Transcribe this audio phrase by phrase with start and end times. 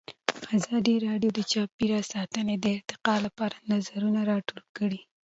[0.57, 5.01] ازادي راډیو د چاپیریال ساتنه د ارتقا لپاره نظرونه راټول کړي.